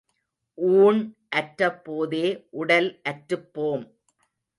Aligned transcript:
ஊண் 0.57 1.01
அற்ற 1.29 1.69
போதே 1.83 2.23
உடல் 2.53 2.89
அற்றுப் 3.03 3.53
போம். 3.53 3.85